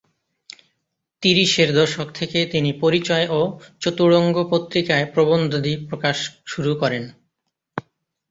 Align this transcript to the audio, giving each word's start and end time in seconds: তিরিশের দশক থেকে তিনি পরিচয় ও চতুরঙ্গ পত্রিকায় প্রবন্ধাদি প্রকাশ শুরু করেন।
তিরিশের 1.23 1.69
দশক 1.75 2.07
থেকে 2.11 2.39
তিনি 2.45 2.71
পরিচয় 2.83 3.25
ও 3.29 3.41
চতুরঙ্গ 3.81 4.35
পত্রিকায় 4.51 5.05
প্রবন্ধাদি 5.13 5.73
প্রকাশ 5.89 6.17
শুরু 6.45 6.71
করেন। 6.75 7.03